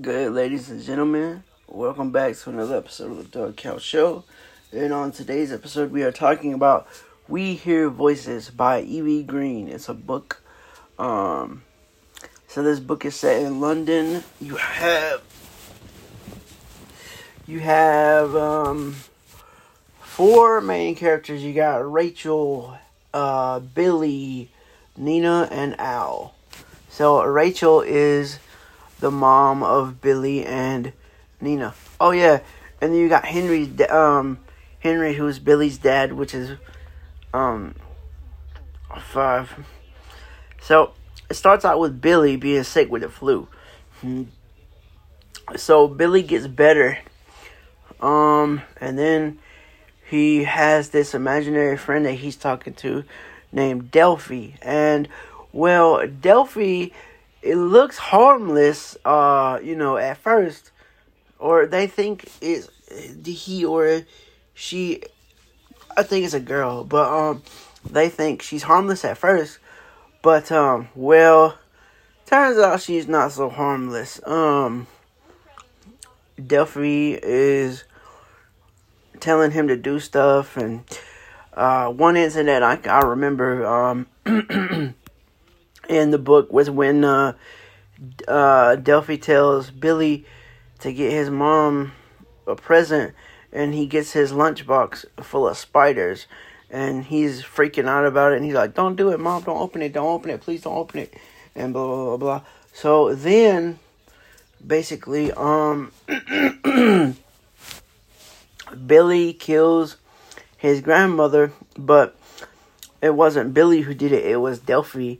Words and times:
Good, 0.00 0.32
ladies 0.32 0.70
and 0.70 0.82
gentlemen. 0.82 1.44
Welcome 1.68 2.10
back 2.10 2.34
to 2.38 2.50
another 2.50 2.78
episode 2.78 3.12
of 3.12 3.18
the 3.18 3.38
Doug 3.38 3.56
Cow 3.56 3.78
Show. 3.78 4.24
And 4.72 4.92
on 4.92 5.12
today's 5.12 5.52
episode, 5.52 5.92
we 5.92 6.02
are 6.02 6.10
talking 6.10 6.52
about 6.52 6.88
We 7.28 7.54
Hear 7.54 7.88
Voices 7.88 8.50
by 8.50 8.80
Evie 8.80 9.22
Green. 9.22 9.68
It's 9.68 9.88
a 9.88 9.94
book. 9.94 10.42
Um, 10.98 11.62
so 12.48 12.64
this 12.64 12.80
book 12.80 13.04
is 13.04 13.14
set 13.14 13.40
in 13.40 13.60
London. 13.60 14.24
You 14.40 14.56
have 14.56 15.22
you 17.46 17.60
have 17.60 18.34
um, 18.34 18.96
four 20.00 20.60
main 20.60 20.96
characters. 20.96 21.44
You 21.44 21.54
got 21.54 21.88
Rachel, 21.88 22.76
uh, 23.12 23.60
Billy, 23.60 24.50
Nina, 24.96 25.46
and 25.52 25.78
Al. 25.78 26.34
So 26.88 27.22
Rachel 27.22 27.80
is 27.80 28.40
the 29.04 29.10
mom 29.10 29.62
of 29.62 30.00
Billy 30.00 30.46
and 30.46 30.94
Nina. 31.38 31.74
Oh 32.00 32.12
yeah, 32.12 32.40
and 32.80 32.90
then 32.90 32.98
you 32.98 33.10
got 33.10 33.26
Henry's 33.26 33.68
um 33.90 34.38
Henry, 34.78 35.12
who's 35.12 35.38
Billy's 35.38 35.76
dad, 35.76 36.14
which 36.14 36.32
is 36.32 36.56
um 37.34 37.74
five. 38.98 39.66
So 40.62 40.92
it 41.28 41.34
starts 41.34 41.66
out 41.66 41.80
with 41.80 42.00
Billy 42.00 42.36
being 42.36 42.62
sick 42.64 42.90
with 42.90 43.02
the 43.02 43.10
flu. 43.10 43.46
So 45.54 45.86
Billy 45.86 46.22
gets 46.22 46.46
better, 46.46 46.96
um, 48.00 48.62
and 48.80 48.98
then 48.98 49.38
he 50.08 50.44
has 50.44 50.88
this 50.88 51.12
imaginary 51.14 51.76
friend 51.76 52.06
that 52.06 52.14
he's 52.14 52.36
talking 52.36 52.72
to 52.76 53.04
named 53.52 53.90
Delphi, 53.90 54.52
and 54.62 55.10
well, 55.52 56.06
Delphi 56.06 56.88
it 57.44 57.56
looks 57.56 57.98
harmless, 57.98 58.96
uh, 59.04 59.60
you 59.62 59.76
know, 59.76 59.98
at 59.98 60.16
first, 60.16 60.70
or 61.38 61.66
they 61.66 61.86
think 61.86 62.26
it's 62.40 62.70
he 63.24 63.66
or 63.66 64.02
she. 64.54 65.02
I 65.96 66.02
think 66.02 66.24
it's 66.24 66.34
a 66.34 66.40
girl, 66.40 66.84
but 66.84 67.06
um, 67.06 67.42
they 67.88 68.08
think 68.08 68.40
she's 68.40 68.62
harmless 68.62 69.04
at 69.04 69.18
first, 69.18 69.58
but 70.22 70.50
um, 70.50 70.88
well, 70.94 71.58
turns 72.24 72.58
out 72.58 72.80
she's 72.80 73.06
not 73.06 73.30
so 73.32 73.50
harmless. 73.50 74.26
Um, 74.26 74.86
Delphi 76.44 77.18
is 77.22 77.84
telling 79.20 79.50
him 79.50 79.68
to 79.68 79.76
do 79.76 80.00
stuff, 80.00 80.56
and 80.56 80.82
uh, 81.52 81.92
one 81.92 82.16
incident 82.16 82.64
I 82.64 82.78
I 82.88 83.00
remember 83.00 83.66
um. 83.66 84.94
in 85.88 86.10
the 86.10 86.18
book 86.18 86.52
was 86.52 86.70
when 86.70 87.04
uh, 87.04 87.34
uh, 88.26 88.76
Delphi 88.76 89.16
tells 89.16 89.70
Billy 89.70 90.24
to 90.80 90.92
get 90.92 91.12
his 91.12 91.30
mom 91.30 91.92
a 92.46 92.56
present, 92.56 93.14
and 93.52 93.74
he 93.74 93.86
gets 93.86 94.12
his 94.12 94.32
lunchbox 94.32 95.04
full 95.22 95.48
of 95.48 95.56
spiders, 95.56 96.26
and 96.70 97.04
he's 97.04 97.42
freaking 97.42 97.86
out 97.86 98.04
about 98.04 98.32
it, 98.32 98.36
and 98.36 98.44
he's 98.44 98.54
like, 98.54 98.74
"Don't 98.74 98.96
do 98.96 99.10
it, 99.10 99.20
mom! 99.20 99.42
Don't 99.42 99.60
open 99.60 99.82
it! 99.82 99.92
Don't 99.92 100.06
open 100.06 100.30
it! 100.30 100.40
Please 100.40 100.62
don't 100.62 100.76
open 100.76 101.00
it!" 101.00 101.14
And 101.54 101.72
blah 101.72 101.86
blah 101.86 102.04
blah. 102.04 102.16
blah. 102.16 102.40
So 102.72 103.14
then, 103.14 103.78
basically, 104.66 105.32
um, 105.32 105.92
Billy 108.86 109.32
kills 109.32 109.96
his 110.56 110.80
grandmother, 110.80 111.52
but 111.78 112.16
it 113.00 113.14
wasn't 113.14 113.54
Billy 113.54 113.82
who 113.82 113.94
did 113.94 114.12
it; 114.12 114.24
it 114.24 114.36
was 114.36 114.58
Delphi 114.58 115.16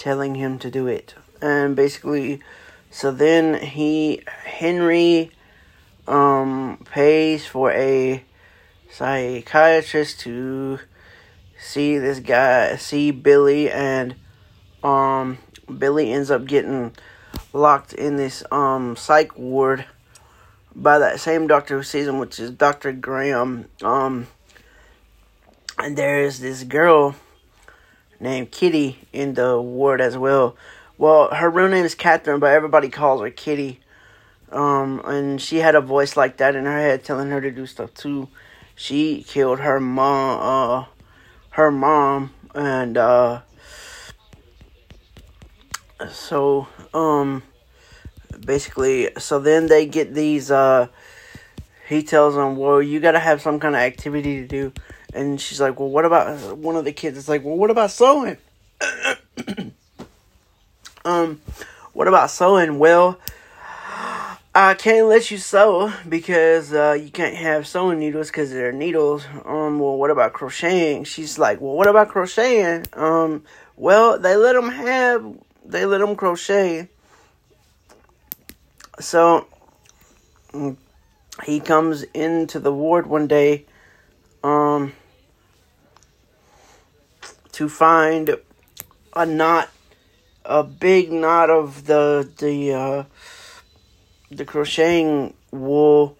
telling 0.00 0.34
him 0.34 0.58
to 0.58 0.70
do 0.70 0.86
it. 0.86 1.14
And 1.42 1.76
basically, 1.76 2.40
so 2.90 3.12
then 3.12 3.62
he, 3.62 4.22
Henry, 4.44 5.30
um, 6.08 6.82
pays 6.90 7.46
for 7.46 7.70
a 7.70 8.24
psychiatrist 8.90 10.20
to 10.20 10.80
see 11.62 11.98
this 11.98 12.18
guy, 12.18 12.76
see 12.76 13.10
Billy, 13.10 13.70
and, 13.70 14.16
um, 14.82 15.38
Billy 15.78 16.12
ends 16.12 16.30
up 16.30 16.46
getting 16.46 16.92
locked 17.52 17.92
in 17.92 18.16
this, 18.16 18.42
um, 18.50 18.96
psych 18.96 19.38
ward 19.38 19.84
by 20.74 20.98
that 20.98 21.20
same 21.20 21.46
doctor 21.46 21.76
who 21.76 21.82
sees 21.82 22.06
him, 22.06 22.18
which 22.18 22.40
is 22.40 22.50
Dr. 22.50 22.92
Graham. 22.92 23.66
Um, 23.82 24.28
and 25.78 25.96
there's 25.96 26.40
this 26.40 26.64
girl 26.64 27.14
named 28.20 28.50
Kitty 28.50 28.98
in 29.12 29.34
the 29.34 29.60
ward 29.60 30.00
as 30.00 30.16
well. 30.16 30.56
Well, 30.98 31.34
her 31.34 31.48
real 31.48 31.68
name 31.68 31.84
is 31.84 31.94
Catherine, 31.94 32.40
but 32.40 32.52
everybody 32.52 32.90
calls 32.90 33.22
her 33.22 33.30
Kitty. 33.30 33.80
Um, 34.52 35.00
and 35.04 35.40
she 35.40 35.58
had 35.58 35.74
a 35.74 35.80
voice 35.80 36.16
like 36.16 36.36
that 36.36 36.54
in 36.54 36.66
her 36.66 36.78
head 36.78 37.04
telling 37.04 37.30
her 37.30 37.40
to 37.40 37.50
do 37.50 37.66
stuff 37.66 37.94
too. 37.94 38.28
She 38.74 39.22
killed 39.22 39.60
her 39.60 39.80
mom, 39.80 40.40
uh, 40.40 40.84
her 41.50 41.70
mom, 41.70 42.34
and, 42.54 42.96
uh, 42.96 43.40
so, 46.10 46.66
um, 46.92 47.42
basically, 48.44 49.10
so 49.18 49.38
then 49.38 49.66
they 49.66 49.86
get 49.86 50.14
these, 50.14 50.50
uh, 50.50 50.88
he 51.88 52.02
tells 52.02 52.34
them, 52.34 52.56
well, 52.56 52.82
you 52.82 53.00
gotta 53.00 53.18
have 53.18 53.40
some 53.42 53.60
kind 53.60 53.74
of 53.74 53.80
activity 53.80 54.40
to 54.40 54.46
do. 54.46 54.72
And 55.12 55.40
she's 55.40 55.60
like, 55.60 55.78
well, 55.78 55.88
what 55.88 56.04
about 56.04 56.56
one 56.56 56.76
of 56.76 56.84
the 56.84 56.92
kids? 56.92 57.18
It's 57.18 57.28
like, 57.28 57.44
well, 57.44 57.56
what 57.56 57.70
about 57.70 57.90
sewing? 57.90 58.36
um, 61.04 61.40
what 61.92 62.08
about 62.08 62.30
sewing? 62.30 62.78
Well, 62.78 63.18
I 64.52 64.74
can't 64.74 65.06
let 65.06 65.30
you 65.30 65.38
sew 65.38 65.92
because 66.08 66.72
uh, 66.72 66.98
you 67.00 67.10
can't 67.10 67.36
have 67.36 67.68
sewing 67.68 68.00
needles 68.00 68.28
because 68.28 68.50
they're 68.50 68.72
needles. 68.72 69.24
Um, 69.44 69.78
well, 69.78 69.96
what 69.96 70.10
about 70.10 70.32
crocheting? 70.32 71.04
She's 71.04 71.38
like, 71.38 71.60
well, 71.60 71.74
what 71.74 71.86
about 71.86 72.08
crocheting? 72.08 72.84
Um, 72.92 73.44
well, 73.76 74.18
they 74.18 74.34
let 74.34 74.54
them 74.54 74.68
have, 74.68 75.38
they 75.64 75.86
let 75.86 75.98
them 75.98 76.16
crochet. 76.16 76.88
So 78.98 79.46
mm, 80.52 80.76
he 81.44 81.60
comes 81.60 82.02
into 82.12 82.58
the 82.58 82.72
ward 82.72 83.06
one 83.06 83.28
day, 83.28 83.66
um, 84.42 84.92
to 87.60 87.68
find 87.68 88.36
a 89.14 89.26
knot, 89.26 89.68
a 90.46 90.64
big 90.64 91.12
knot 91.12 91.50
of 91.50 91.84
the 91.84 92.26
the 92.38 92.72
uh, 92.72 93.04
the 94.30 94.46
crocheting 94.46 95.34
wool 95.50 96.16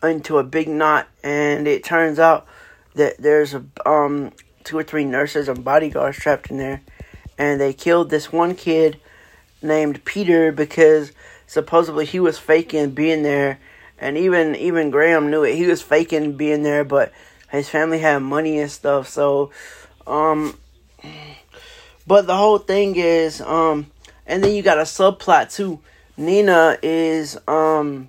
into 0.00 0.38
a 0.38 0.44
big 0.44 0.68
knot, 0.68 1.08
and 1.24 1.66
it 1.66 1.82
turns 1.82 2.20
out 2.20 2.46
that 2.94 3.18
there's 3.18 3.52
a 3.52 3.64
um 3.84 4.30
two 4.62 4.78
or 4.78 4.84
three 4.84 5.04
nurses 5.04 5.48
and 5.48 5.64
bodyguards 5.64 6.18
trapped 6.18 6.52
in 6.52 6.58
there, 6.58 6.82
and 7.36 7.60
they 7.60 7.72
killed 7.72 8.08
this 8.08 8.30
one 8.32 8.54
kid 8.54 9.00
named 9.60 10.04
Peter 10.04 10.52
because 10.52 11.10
supposedly 11.48 12.06
he 12.06 12.20
was 12.20 12.38
faking 12.38 12.92
being 12.92 13.24
there, 13.24 13.58
and 13.98 14.16
even 14.16 14.54
even 14.54 14.92
Graham 14.92 15.32
knew 15.32 15.42
it. 15.42 15.56
He 15.56 15.66
was 15.66 15.82
faking 15.82 16.36
being 16.36 16.62
there, 16.62 16.84
but 16.84 17.12
his 17.50 17.68
family 17.68 17.98
had 17.98 18.20
money 18.20 18.60
and 18.60 18.70
stuff, 18.70 19.08
so 19.08 19.50
um, 20.06 20.56
but 22.06 22.26
the 22.26 22.36
whole 22.36 22.58
thing 22.58 22.96
is, 22.96 23.40
um, 23.40 23.90
and 24.26 24.42
then 24.42 24.54
you 24.54 24.62
got 24.62 24.78
a 24.78 24.82
subplot 24.82 25.54
too. 25.54 25.80
Nina 26.16 26.78
is 26.82 27.36
um 27.48 28.08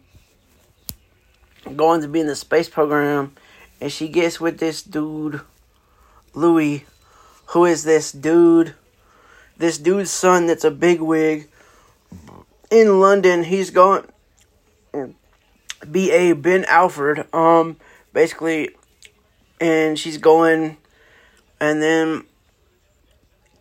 going 1.75 2.01
to 2.01 2.07
be 2.07 2.19
in 2.19 2.27
the 2.27 2.35
space 2.35 2.69
program, 2.69 3.33
and 3.81 3.91
she 3.91 4.07
gets 4.07 4.39
with 4.39 4.59
this 4.59 4.81
dude, 4.81 5.41
Louis, 6.33 6.85
who 7.47 7.65
is 7.65 7.83
this 7.83 8.11
dude, 8.11 8.75
this 9.57 9.77
dude's 9.77 10.11
son 10.11 10.47
that's 10.47 10.63
a 10.63 10.71
bigwig 10.71 11.49
in 12.69 12.99
London. 12.99 13.43
He's 13.43 13.71
going 13.71 14.05
be 15.89 16.11
a 16.11 16.33
Ben 16.33 16.65
Alford, 16.65 17.25
um, 17.33 17.77
basically, 18.13 18.71
and 19.59 19.97
she's 19.97 20.17
going 20.17 20.77
and 21.59 21.81
then 21.81 22.23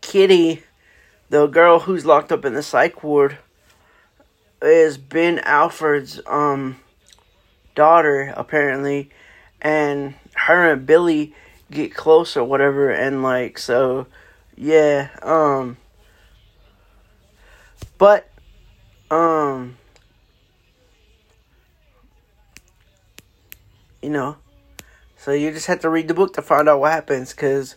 Kitty, 0.01 0.63
the 1.31 1.47
girl 1.47 1.81
who's 1.81 2.05
locked 2.05 2.33
up 2.33 2.45
in 2.45 2.55
the 2.55 2.63
psych 2.63 3.03
ward, 3.03 3.39
is 4.63 4.99
Ben 4.99 5.39
Alford's 5.41 6.21
um 6.27 6.79
daughter 7.75 8.33
apparently, 8.37 9.11
and 9.61 10.15
her 10.35 10.73
and 10.73 10.87
Billy 10.87 11.35
get 11.71 11.95
close 11.95 12.37
or 12.37 12.45
whatever, 12.45 12.91
and 12.91 13.23
like 13.23 13.59
so, 13.59 14.07
yeah. 14.57 15.09
Um, 15.23 15.77
but 17.99 18.31
um, 19.11 19.77
you 24.03 24.11
know, 24.11 24.37
so 25.25 25.33
you 25.33 25.51
just 25.53 25.69
have 25.69 25.81
to 25.81 25.89
read 25.89 26.07
the 26.07 26.13
book 26.13 26.35
to 26.35 26.43
find 26.43 26.69
out 26.69 26.81
what 26.81 26.93
happens, 26.93 27.33
because 27.33 27.77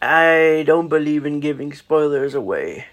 I 0.00 0.62
don't 0.64 0.86
believe 0.86 1.26
in 1.26 1.40
giving 1.40 1.72
spoilers 1.72 2.32
away. 2.32 2.86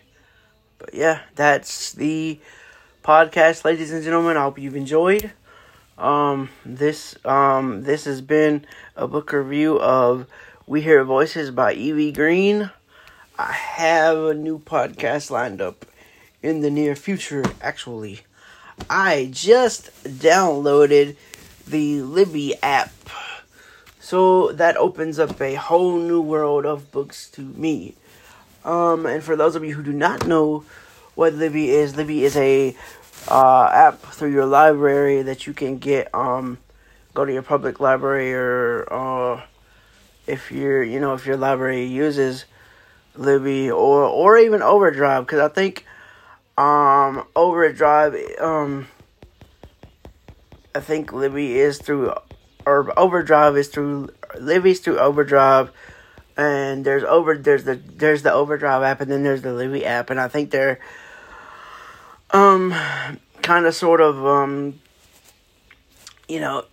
But 0.79 0.95
yeah, 0.95 1.19
that's 1.35 1.91
the 1.91 2.39
podcast, 3.03 3.65
ladies 3.65 3.91
and 3.91 4.03
gentlemen. 4.03 4.35
I 4.35 4.41
hope 4.41 4.57
you've 4.57 4.75
enjoyed. 4.75 5.31
Um, 5.95 6.49
this 6.65 7.15
um, 7.23 7.83
this 7.83 8.05
has 8.05 8.19
been 8.21 8.65
a 8.95 9.07
book 9.07 9.31
review 9.31 9.79
of 9.79 10.25
We 10.65 10.81
Hear 10.81 11.03
Voices 11.03 11.51
by 11.51 11.73
Evie 11.73 12.11
Green. 12.11 12.71
I 13.37 13.51
have 13.51 14.17
a 14.17 14.33
new 14.33 14.57
podcast 14.57 15.29
lined 15.29 15.61
up 15.61 15.85
in 16.41 16.61
the 16.61 16.71
near 16.71 16.95
future. 16.95 17.43
Actually, 17.61 18.21
I 18.89 19.29
just 19.31 19.91
downloaded 20.03 21.15
the 21.67 22.01
Libby 22.01 22.55
app, 22.61 22.91
so 23.99 24.51
that 24.51 24.77
opens 24.77 25.19
up 25.19 25.39
a 25.41 25.55
whole 25.55 25.97
new 25.97 26.21
world 26.21 26.65
of 26.65 26.91
books 26.91 27.29
to 27.31 27.41
me. 27.41 27.95
Um, 28.65 29.05
and 29.05 29.23
for 29.23 29.35
those 29.35 29.55
of 29.55 29.63
you 29.63 29.75
who 29.75 29.83
do 29.83 29.93
not 29.93 30.27
know 30.27 30.63
what 31.15 31.33
Libby 31.33 31.69
is, 31.69 31.95
Libby 31.95 32.23
is 32.23 32.35
a 32.37 32.75
uh, 33.27 33.69
app 33.71 33.99
through 34.01 34.31
your 34.31 34.45
library 34.45 35.21
that 35.21 35.47
you 35.47 35.53
can 35.53 35.77
get. 35.77 36.13
Um, 36.13 36.57
go 37.13 37.25
to 37.25 37.33
your 37.33 37.43
public 37.43 37.79
library 37.79 38.33
or 38.33 38.91
uh, 38.91 39.41
if 40.25 40.51
you're, 40.51 40.83
you 40.83 40.99
know, 40.99 41.13
if 41.13 41.25
your 41.25 41.37
library 41.37 41.85
uses 41.85 42.45
Libby 43.15 43.69
or 43.69 44.03
or 44.03 44.37
even 44.37 44.61
Overdrive, 44.61 45.25
because 45.25 45.39
I 45.39 45.49
think 45.49 45.85
um, 46.57 47.25
Overdrive, 47.35 48.15
um, 48.39 48.87
I 50.75 50.79
think 50.79 51.13
Libby 51.13 51.59
is 51.59 51.77
through 51.77 52.13
or 52.65 52.97
Overdrive 52.97 53.57
is 53.57 53.67
through 53.67 54.09
Libby's 54.39 54.79
through 54.79 54.99
Overdrive 54.99 55.71
and 56.35 56.83
there's 56.83 57.03
over 57.03 57.37
there's 57.37 57.63
the 57.63 57.75
there's 57.75 58.23
the 58.23 58.33
Overdrive 58.33 58.81
app 58.81 59.01
and 59.01 59.11
then 59.11 59.23
there's 59.23 59.43
the 59.43 59.53
Libby 59.53 59.85
app 59.85 60.09
and 60.09 60.19
I 60.19 60.27
think 60.27 60.51
they're 60.51 60.79
um 62.31 62.73
kind 63.41 63.65
of 63.65 63.75
sort 63.75 64.01
of 64.01 64.25
um 64.25 64.79
you 66.27 66.39
know 66.39 66.65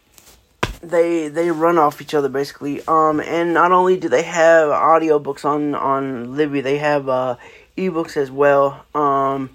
they 0.83 1.29
they 1.29 1.51
run 1.51 1.77
off 1.77 2.01
each 2.01 2.15
other 2.15 2.31
basically. 2.31 2.81
Um 2.89 3.21
and 3.21 3.53
not 3.53 3.73
only 3.73 3.99
do 3.99 4.09
they 4.09 4.23
have 4.23 4.71
audiobooks 4.71 5.45
on 5.45 5.75
on 5.75 6.37
Libby 6.37 6.63
they 6.63 6.79
have 6.79 7.09
uh 7.09 7.37
ebooks 7.77 8.17
as 8.17 8.31
well. 8.31 8.87
Um 8.95 9.51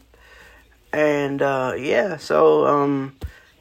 and 0.94 1.42
uh 1.42 1.74
yeah 1.76 2.18
so 2.18 2.68
um 2.68 3.16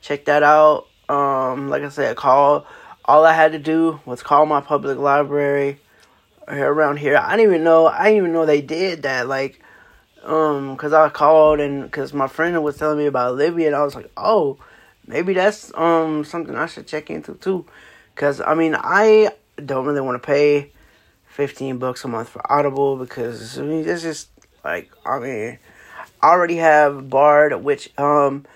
check 0.04 0.26
that 0.26 0.42
out. 0.42 0.86
Um 1.08 1.68
like 1.68 1.82
I 1.82 1.88
said 1.88 2.16
call 2.16 2.66
all 3.06 3.24
I 3.24 3.32
had 3.32 3.52
to 3.52 3.58
do 3.58 4.00
was 4.04 4.22
call 4.22 4.46
my 4.46 4.60
public 4.60 4.98
library 4.98 5.78
around 6.46 6.98
here. 6.98 7.16
I 7.16 7.36
didn't 7.36 7.52
even 7.52 7.64
know 7.64 7.86
I 7.86 8.04
didn't 8.04 8.18
even 8.18 8.32
know 8.32 8.46
they 8.46 8.60
did 8.60 9.02
that 9.02 9.26
like 9.26 9.60
um, 10.24 10.76
cause 10.76 10.92
I 10.92 11.10
called 11.10 11.60
and 11.60 11.90
cause 11.92 12.14
my 12.14 12.28
friend 12.28 12.62
was 12.62 12.78
telling 12.78 12.98
me 12.98 13.06
about 13.06 13.34
Libby, 13.34 13.66
and 13.66 13.76
I 13.76 13.84
was 13.84 13.94
like, 13.94 14.10
oh, 14.16 14.58
maybe 15.06 15.34
that's 15.34 15.70
um 15.74 16.24
something 16.24 16.54
I 16.56 16.66
should 16.66 16.86
check 16.86 17.10
into 17.10 17.34
too, 17.34 17.66
cause 18.14 18.40
I 18.40 18.54
mean 18.54 18.74
I 18.74 19.32
don't 19.64 19.84
really 19.84 20.00
want 20.00 20.22
to 20.22 20.26
pay 20.26 20.72
fifteen 21.26 21.78
bucks 21.78 22.04
a 22.04 22.08
month 22.08 22.30
for 22.30 22.40
Audible 22.50 22.96
because 22.96 23.58
I 23.58 23.62
mean 23.62 23.86
it's 23.86 24.02
just 24.02 24.28
like 24.64 24.90
I 25.04 25.18
mean 25.18 25.58
I 26.22 26.28
already 26.28 26.56
have 26.56 27.10
Bard, 27.10 27.62
which 27.62 27.90
um 27.98 28.46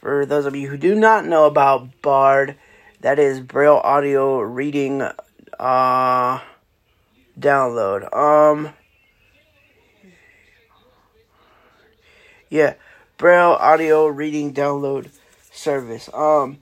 for 0.00 0.26
those 0.26 0.46
of 0.46 0.56
you 0.56 0.68
who 0.68 0.76
do 0.76 0.94
not 0.94 1.26
know 1.26 1.46
about 1.46 2.02
Bard, 2.02 2.56
that 3.00 3.18
is 3.18 3.40
Braille 3.40 3.80
audio 3.84 4.40
reading 4.40 5.02
uh 5.58 6.40
download. 7.38 8.14
Um 8.14 8.72
yeah, 12.48 12.74
Braille 13.16 13.52
audio 13.52 14.06
reading 14.06 14.52
download 14.52 15.10
service. 15.52 16.10
Um, 16.12 16.58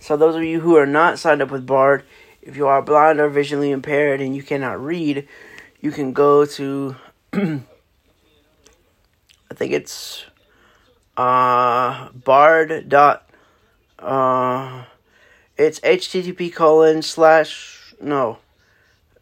so 0.00 0.16
those 0.16 0.34
of 0.34 0.42
you 0.42 0.60
who 0.60 0.76
are 0.76 0.86
not 0.86 1.18
signed 1.18 1.42
up 1.42 1.50
with 1.50 1.66
Bard, 1.66 2.04
if 2.42 2.56
you 2.56 2.66
are 2.66 2.82
blind 2.82 3.20
or 3.20 3.28
visually 3.28 3.70
impaired 3.70 4.20
and 4.20 4.34
you 4.34 4.42
cannot 4.42 4.82
read, 4.82 5.28
you 5.80 5.92
can 5.92 6.12
go 6.12 6.44
to 6.44 6.96
I 7.32 7.60
think 9.54 9.72
it's 9.72 10.24
uh 11.18 12.10
bard 12.12 12.88
dot 12.88 13.28
uh 13.98 14.84
it's 15.56 15.80
http 15.80 16.54
colon 16.54 17.02
slash 17.02 17.92
no. 18.00 18.38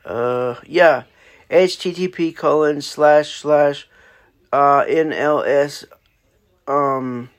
Uh 0.05 0.57
yeah. 0.67 1.05
Http 1.51 2.37
colon 2.37 2.83
slash 2.83 3.41
slash 3.41 3.89
uh 4.53 4.85
nls 4.85 5.85
um 6.69 7.31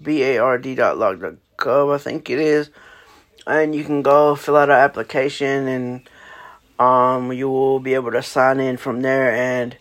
bard 0.00 0.76
dot 0.76 0.96
log 0.96 1.20
dot 1.20 1.34
gov, 1.58 1.94
I 1.94 1.98
think 1.98 2.30
it 2.30 2.38
is, 2.38 2.70
and 3.46 3.74
you 3.74 3.84
can 3.84 4.00
go 4.00 4.34
fill 4.36 4.56
out 4.56 4.70
an 4.70 4.76
application 4.76 5.68
and 5.68 6.08
um 6.78 7.32
you 7.32 7.50
will 7.50 7.80
be 7.80 7.92
able 7.94 8.12
to 8.12 8.22
sign 8.22 8.60
in 8.60 8.78
from 8.78 9.02
there 9.02 9.30
and 9.30 9.76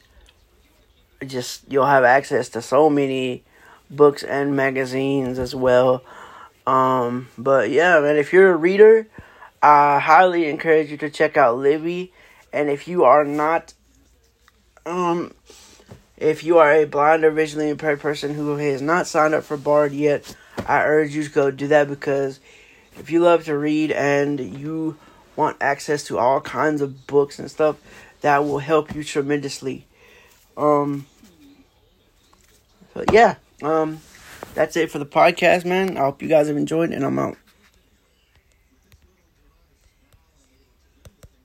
just 1.26 1.64
you'll 1.70 1.86
have 1.86 2.04
access 2.04 2.50
to 2.50 2.62
so 2.62 2.90
many 2.90 3.44
books 3.90 4.24
and 4.24 4.56
magazines 4.56 5.40
as 5.40 5.56
well. 5.56 6.04
Um, 6.66 7.30
but 7.38 7.70
yeah, 7.70 8.00
man, 8.00 8.18
if 8.18 8.34
you're 8.34 8.52
a 8.52 8.58
reader, 8.58 9.08
I 9.62 10.00
highly 10.00 10.50
encourage 10.50 10.92
you 10.92 10.98
to 10.98 11.10
check 11.10 11.38
out 11.38 11.58
Libby. 11.58 12.12
And 12.54 12.70
if 12.70 12.88
you 12.88 13.04
are 13.06 13.24
not, 13.24 13.74
um, 14.86 15.34
if 16.18 16.44
you 16.44 16.58
are 16.60 16.74
a 16.74 16.86
blind 16.86 17.24
or 17.24 17.32
visually 17.32 17.70
impaired 17.70 18.00
person 18.00 18.34
who 18.34 18.56
has 18.58 18.82
not 18.82 19.08
signed 19.08 19.34
up 19.34 19.44
for 19.44 19.58
Bard 19.58 19.94
yet, 19.94 20.36
I 20.68 20.84
urge 20.84 21.16
you 21.16 21.24
to 21.24 21.30
go 21.30 21.52
do 21.52 21.68
that 21.68 21.88
because 21.88 22.40
if 23.00 23.10
you 23.10 23.22
love 23.22 23.46
to 23.46 23.58
read 23.58 23.92
and 23.92 24.40
you 24.40 24.98
want 25.36 25.58
access 25.62 26.04
to 26.06 26.18
all 26.18 26.42
kinds 26.42 26.82
of 26.82 27.08
books 27.08 27.40
and 27.40 27.50
stuff, 27.50 27.78
that 28.22 28.40
will 28.40 28.60
help 28.60 28.96
you 28.96 29.04
tremendously. 29.04 29.86
Um, 30.58 31.06
so 32.94 33.04
yeah, 33.12 33.36
um, 33.62 34.02
that's 34.56 34.76
it 34.76 34.92
for 34.92 34.98
the 35.00 35.06
podcast, 35.06 35.66
man. 35.66 35.98
I 35.98 36.02
hope 36.02 36.22
you 36.22 36.28
guys 36.28 36.48
have 36.48 36.58
enjoyed, 36.58 36.92
and 36.92 37.06
I'm 37.06 37.20
out. 37.20 37.38